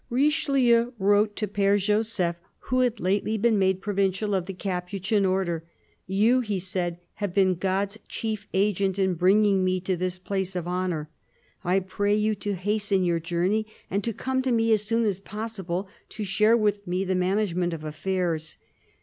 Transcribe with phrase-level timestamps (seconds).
[0.09, 5.63] Richelieu wrote to Pfere Joseph, who had lately been made Provincial of the Capuchin Order:"
[6.07, 10.55] You," he said," have been God's chief agent in bring ing me to this place
[10.55, 11.11] of honour....
[11.63, 15.19] I pray you to hasten your journey, and to come to me as soon as
[15.19, 18.57] possible, to share with me the management of affairs.